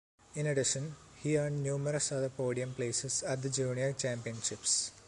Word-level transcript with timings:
In 0.33 0.47
addition, 0.47 0.95
he 1.19 1.37
earned 1.37 1.61
numerous 1.61 2.11
other 2.11 2.29
podium 2.29 2.73
places 2.73 3.21
at 3.21 3.43
the 3.43 3.51
junior 3.51 3.93
championships. 3.93 4.89